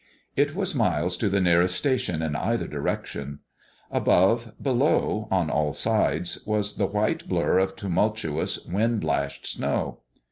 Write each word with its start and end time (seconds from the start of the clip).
It 0.35 0.55
was 0.55 0.73
miles 0.73 1.15
to 1.17 1.29
the 1.29 1.39
nearest 1.39 1.75
station 1.75 2.23
in 2.23 2.35
either 2.35 2.65
direction. 2.67 3.41
Above, 3.91 4.51
below, 4.59 5.27
on 5.29 5.51
all 5.51 5.75
sides, 5.75 6.39
was 6.43 6.77
the 6.77 6.87
white 6.87 7.27
blur 7.29 7.59
of 7.59 7.75
tumultuous, 7.75 8.65
wind 8.65 9.03
lashed 9.03 9.45
snow. 9.45 9.99